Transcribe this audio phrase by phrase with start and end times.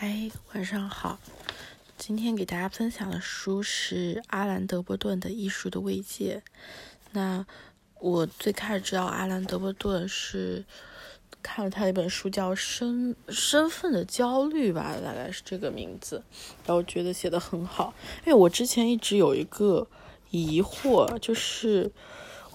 [0.00, 1.18] 嗨，晚上好。
[1.96, 6.40] 今天给大家分享的书是阿兰·德波顿的《艺术的慰藉》。
[7.10, 7.44] 那
[7.98, 10.64] 我最开始知道阿兰·德波顿是
[11.42, 16.22] 看了他一本书，叫《身身份的焦虑》吧，大概是这个名字。
[16.64, 17.92] 然后觉得写的很好，
[18.24, 19.88] 因为我之前一直有一个
[20.30, 21.90] 疑惑，就是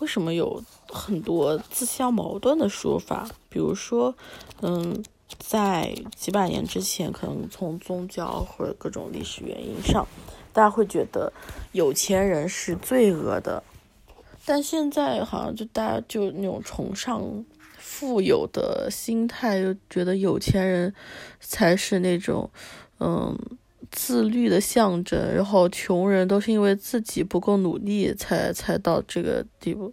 [0.00, 4.16] 为什么有很多自相矛盾的说法，比如说，
[4.62, 5.04] 嗯。
[5.38, 10.06] 在几百年之前，可能从宗教或者各种历史原因上，
[10.52, 11.32] 大家会觉得
[11.72, 13.62] 有钱人是罪恶的。
[14.44, 17.44] 但现在好像就大家就那种崇尚
[17.78, 20.92] 富有的心态，又觉得有钱人
[21.40, 22.50] 才是那种
[22.98, 23.38] 嗯
[23.90, 29.92] 自律的象征，然后穷人都是因为自己不够努力才才到这个地步。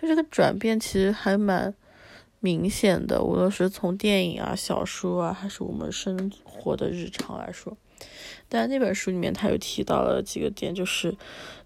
[0.00, 1.72] 就这个转变其实还蛮。
[2.44, 7.76] 明显的，无论是从电影啊、小说啊，还是我们生活的日常来说，
[8.48, 11.16] 但那本书里面他有提到了几个点，就是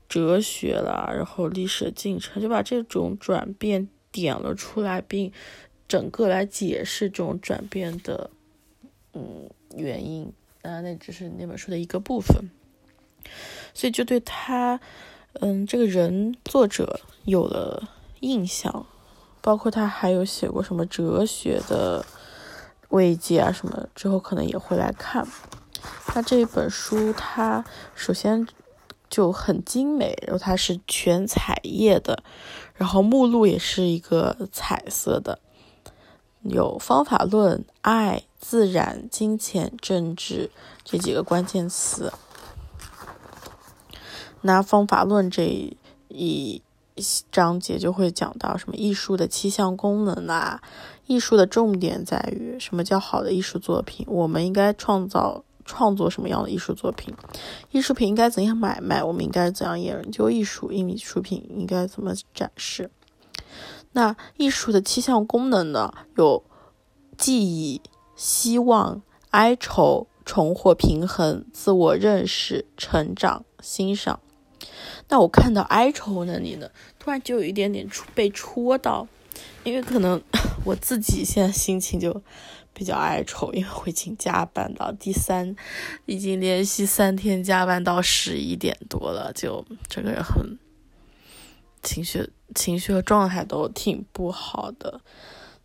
[0.06, 5.32] 哲学啦，然后历史的进程，就把这种转变点了出来，并
[5.88, 8.28] 整个来解释这种转变的
[9.14, 10.30] 嗯原因。
[10.60, 12.50] 当然，那只是那本书的一个部分，
[13.72, 14.78] 所以就对他
[15.40, 17.88] 嗯这个人作者有了
[18.20, 18.86] 印象。
[19.46, 22.04] 包括他还有写过什么哲学的
[22.88, 25.24] 慰藉啊什么，之后可能也会来看。
[26.16, 28.44] 那这一本书，它首先
[29.08, 32.24] 就很精美，然后它是全彩页的，
[32.74, 35.38] 然后目录也是一个彩色的，
[36.42, 40.50] 有方法论、爱、自然、金钱、政治
[40.82, 42.12] 这几个关键词。
[44.40, 45.44] 那方法论这
[46.08, 46.62] 一。
[47.30, 50.62] 章节就会讲到什么艺术的七项功能啊，
[51.06, 57.14] 艺术的重点在于什么叫好的艺术作品，我们应该创造创作什么样的艺术作品，
[57.70, 62.90] 艺术品应该怎样买卖，我们应该怎样研究艺术，艺术品应该怎么展示。
[63.92, 65.92] 那艺术的七项功能呢？
[66.16, 66.44] 有
[67.16, 67.80] 记忆、
[68.14, 74.20] 希望、哀愁、重获平衡、自我认识、成长、欣赏。
[75.08, 79.06] 那我看到哀愁那里呢，突然就有一点点戳被戳到，
[79.64, 80.20] 因为可能
[80.64, 82.22] 我自己现在心情就
[82.74, 85.54] 比较哀愁，因为我已经加班到第三，
[86.06, 90.58] 已经连续三天加班到十一点多了，就整个人很
[91.82, 95.00] 情绪情绪和状态都挺不好的。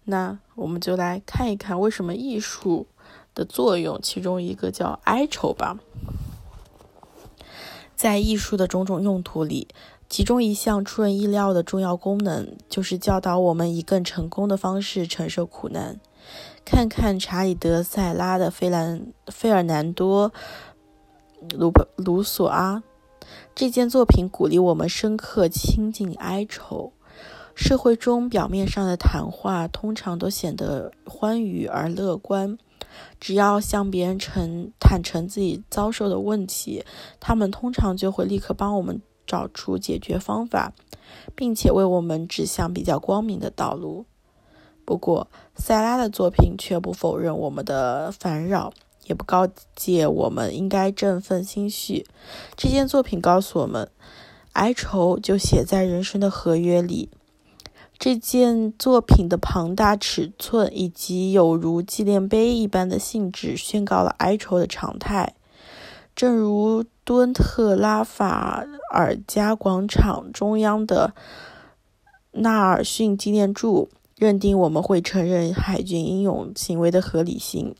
[0.05, 2.87] 那我们就来看一看为什么艺术
[3.33, 5.79] 的作用，其中一个叫哀愁吧。
[8.01, 9.67] 在艺术的种种用途里，
[10.09, 15.99] 其中一项出人意料的重要功能，就是教导我们以更成功的方式承受苦难。
[16.65, 20.31] 看看查理德·塞拉的《费兰费尔南多·
[21.55, 22.77] 卢卢索阿》
[23.53, 26.93] 这件作品，鼓励我们深刻亲近哀愁。
[27.53, 32.57] 社会中表面上的谈话通常都显得欢愉而乐观。
[33.19, 36.83] 只要向别人诚坦诚自己遭受的问题，
[37.19, 40.73] 他们通常就会立刻帮我们找出解决方法，
[41.35, 44.05] 并且为我们指向比较光明的道路。
[44.83, 48.73] 不过，塞拉的作品却不否认我们的烦扰，
[49.05, 52.05] 也不告诫我们应该振奋心绪。
[52.57, 53.89] 这件作品告诉我们，
[54.53, 57.09] 哀愁就写在人生的合约里。
[58.01, 65.35] 这件作品的庞大尺寸以及有如纪念碑一般的性质，宣告了哀愁的常态。
[66.15, 71.13] 正如敦特拉法尔加广场中央的
[72.31, 77.75] 纳尔逊纪念柱认定我们会承认海军英勇行为的合理性。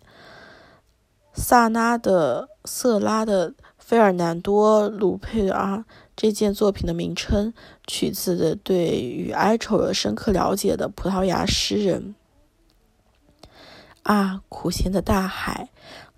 [1.33, 5.83] 萨拉的瑟拉的费尔南多·鲁佩尔。
[6.15, 7.51] 这件作品的名称
[7.87, 12.13] 取自的对于哀愁有深刻了解的葡萄牙诗人。
[14.03, 15.69] 啊，苦咸的大海，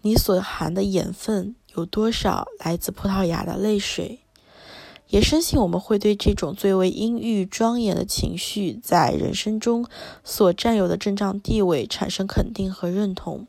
[0.02, 4.20] 你所含的盐分有多少来自葡萄牙的泪水？
[5.08, 9.86] 也深信我们会对这种最为阴郁庄严的情绪在人生中
[10.24, 13.48] 所占有的正当地位产生肯定和认同。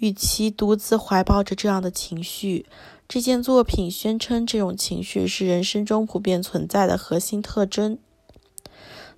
[0.00, 2.66] 与其独自怀抱着这样的情绪。
[3.08, 7.98] 这件作品宣称，这种情绪是人生中普遍存在的核心特征。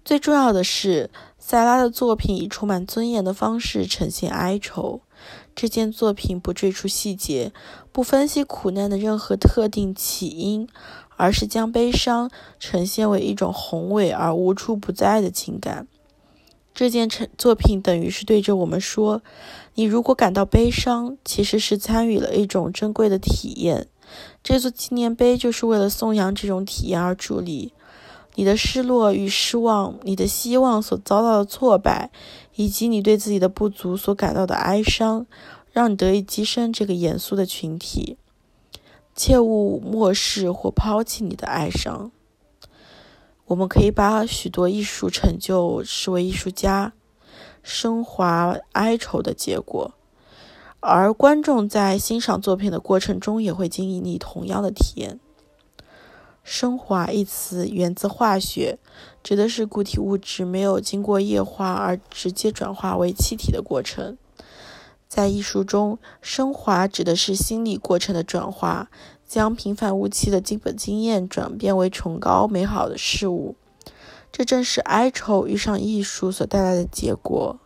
[0.04, 5.00] 最重要的是，塞拉的作品以充满尊严的方式呈现哀愁。
[5.54, 7.52] 这件作品不赘述细节，
[7.92, 10.66] 不分析苦难的任何特定起因，
[11.16, 15.86] 而是将悲伤呈现为一种宏伟而无处不在的情感。
[16.74, 19.22] 这件成作品等于是对着我们说：
[19.74, 23.88] 你如果感到悲伤，其实是参与了一种珍贵的体验。
[24.42, 27.72] 这座纪念碑就是为了颂扬这种体验而伫立。
[28.34, 32.10] 你的失落与失望，你的希望所遭到的挫败，
[32.56, 35.26] 以及你对自己的不足所感到的哀伤，
[35.70, 38.16] 让你得以跻身这个严肃的群体。
[39.14, 42.10] 切勿漠视或抛弃你的哀伤。
[43.52, 46.94] 我们可以把许多艺术成就视为艺术家
[47.62, 49.92] 升华哀愁的结果，
[50.80, 55.20] 而观众在欣赏作品的过程中也会经历同样的体验。
[56.42, 58.78] 升华一词源自化学，
[59.22, 64.16] 指的是固体物质没有经过液化而直接转化为气体的过程。
[65.06, 68.90] 在艺术中，升华指的是心理过程的转化，
[69.32, 73.56] 将平凡无奇的基本经验转变为崇高美好的事物。
[74.30, 77.58] 这正是哀愁遇上艺术所带来的结果。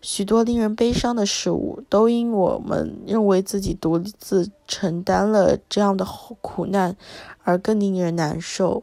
[0.00, 6.06] 许多令人悲伤的事物，都因我们认为自己独自承担了这样的
[6.40, 6.96] 苦难，
[7.42, 8.82] 而更令人难受。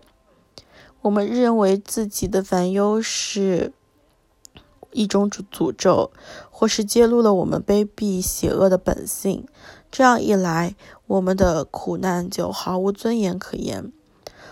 [1.02, 3.74] 我们认为自己的烦忧是
[4.92, 6.12] 一种诅诅咒，
[6.52, 9.48] 或是揭露了我们卑鄙邪恶的本性。
[9.90, 10.76] 这样一来，
[11.08, 13.92] 我们的苦难就毫无尊严可言，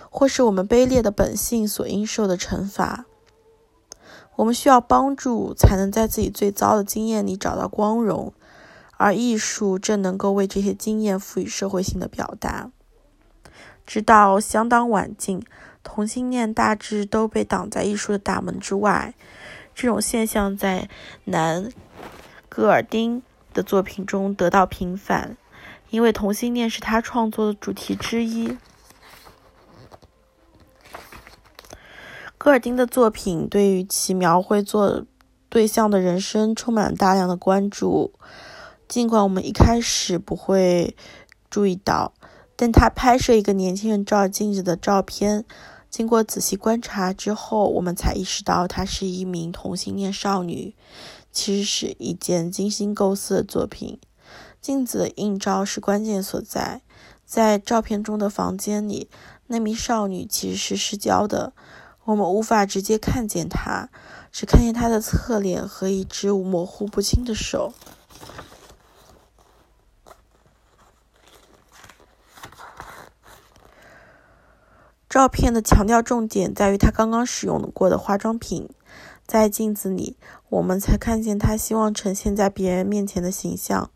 [0.10, 3.06] 或是我们卑劣的本性所应受的惩罚。
[4.38, 8.34] 我们需要帮助，才能在自己最糟的经验里找到光荣，
[8.98, 12.72] 而艺术正能够为这些经验赋予社会性的表达。
[13.86, 15.42] 直到相当晚近，
[15.84, 19.14] 同性恋大致都被挡在艺术的大门之外。
[19.74, 20.90] 这种现象在
[21.26, 21.70] 南
[22.50, 23.22] 戈尔丁
[23.54, 25.38] 的作品中得到平反，
[25.96, 28.58] 因为同性恋是他创作的主题之一。
[32.38, 35.06] 戈尔丁的作品对于其描绘作
[35.48, 38.12] 对象的人生充满了大量的关注，
[38.90, 40.98] 尽管我们一开始不会
[41.50, 42.14] 注意到，
[42.58, 45.46] 但他拍摄一个年轻人照镜子的照片，
[45.90, 50.76] 经过仔细观察之后，我们才意识到她是一名同性恋少女。
[51.32, 53.98] 其实是一件精心构思的作品。
[54.66, 56.82] 镜子的映照是关键所在，
[57.24, 59.12] 在照片中的房间里，
[59.46, 61.54] 那名少女其实是失焦的。
[62.06, 63.90] 我们无法直接看见她，
[64.32, 67.76] 只看见她的侧脸和一只模糊不清的手。
[75.08, 78.68] 照片的强调重点在于她刚刚使用过的化妆品。
[79.28, 80.18] 在镜子里，
[80.50, 83.90] 我们才看见她希望呈现在别人面前的形象，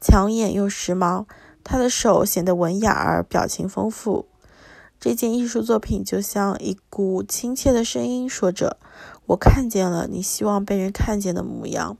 [0.00, 1.26] 抢眼又时髦。
[1.62, 4.26] 他的手显得文雅而表情丰富。
[4.98, 8.78] 这件艺术作品就像一股亲切的声音，说着
[9.28, 11.96] ：“我看见了你希望被人看见的模样，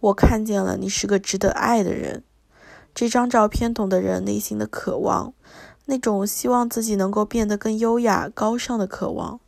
[0.00, 2.22] 我看见了你是个值得爱的人。”
[2.94, 5.32] 这张照片懂得人内心的渴望，
[5.86, 9.40] 那种希望自己能够变得更优雅、高尚的渴望。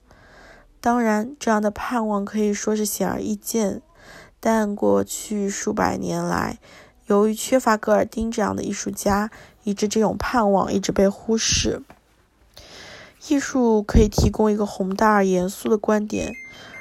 [0.81, 3.83] 当然，这样的盼望可以说是显而易见，
[4.41, 6.59] 但过去数百年来，
[7.07, 9.31] 由于缺乏戈尔丁这样的艺术家，
[9.63, 11.83] 以致这种盼望一直被忽视。
[13.29, 16.33] 艺术可以提供一个宏大而严肃的观点，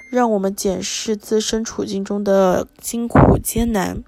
[0.09, 4.03] 让我们检视自身处境中的辛苦艰难。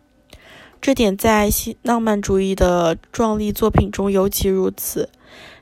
[0.82, 5.10] 这点在新浪漫主义的壮丽作品中尤其如此，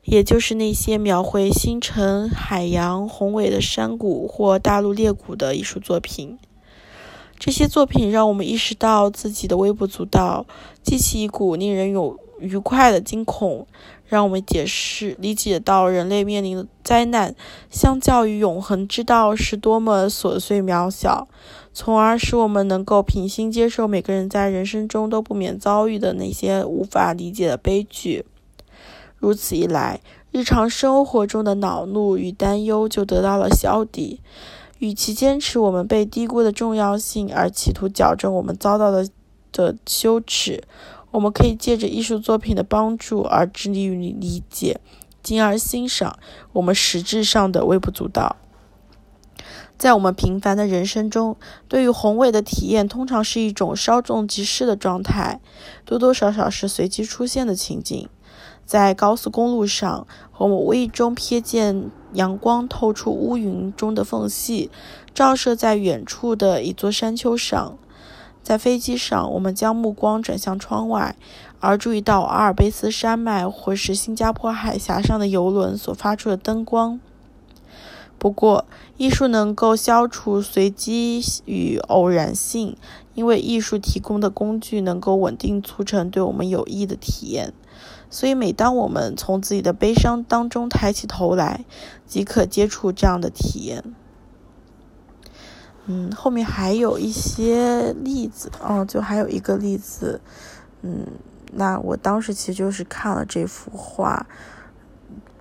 [0.04, 6.38] 也就是那些描绘星辰、海洋、宏伟的山谷或大陆裂谷的艺术作品。
[7.38, 10.46] 这些作品让我们意识到自己的微不足道，
[10.82, 13.68] 激起一股令人有愉快的惊恐。
[14.06, 17.34] 让我们解释理解到人类面临的灾难，
[17.72, 21.28] 相较于永恒之道是多么琐碎渺小，
[21.74, 28.26] 从而使我们能够平心接受每个人在人生中都不免遭遇的那些无法理解的悲剧。
[29.18, 34.20] 如此一来，日常生活中的恼怒与担忧就得到了消底。
[34.84, 39.08] 与其坚持我们被低估的重要性，而企图矫正我们遭到的
[39.54, 40.62] 的羞耻。
[41.12, 44.82] 我们可以借着艺术作品的帮助而致力于理解，
[45.22, 46.20] 进而欣赏
[46.52, 48.36] 我们实质上的微不足道。
[49.78, 51.38] 在我们平凡的人生中，
[51.70, 55.40] 对于宏伟的体验通常是一种稍纵即逝的状态，
[55.86, 58.10] 多多少少是随机出现的情景。
[58.66, 64.70] 在高速公路上，我无意中瞥见阳光透出乌云中的缝隙，
[65.14, 67.78] 照射在远处的一座山丘上。
[68.42, 71.16] 在飞机上，我们将目光转向窗外，
[71.62, 77.00] 而注意到阿尔卑斯山脉或是新加坡海峡上的游轮所发出的灯光。
[78.18, 78.66] 不过，
[78.98, 82.76] 艺术能够消除随机与偶然性，
[83.14, 87.54] 因为艺术提供的工具能够稳定促成对我们有益的体验。
[88.14, 91.66] 所以，每当我们从自己的悲伤当中抬起头来，
[92.06, 93.84] 即可接触这样的体验。
[95.88, 100.22] 嗯，后面还有一些例子，哦，就还有一个例子，
[100.84, 101.08] 嗯，
[101.54, 104.28] 那我当时其实就是看了这幅画，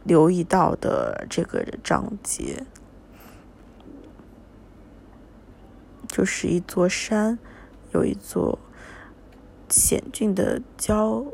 [0.02, 2.64] 留意到的这个章节，
[6.08, 7.38] 就是一座山，
[7.92, 8.58] 有一座
[9.68, 11.26] 险峻的礁。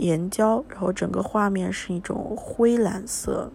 [0.00, 3.52] 岩礁，然后整个画面是一种灰蓝色。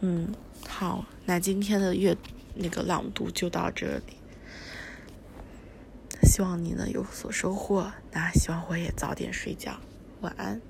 [0.00, 0.34] 嗯，
[0.68, 2.16] 好，那今天的阅
[2.54, 4.16] 那个朗读就到这里，
[6.22, 7.92] 希望你能有所收获。
[8.12, 9.78] 那希望我也早点睡觉，
[10.20, 10.60] 晚安。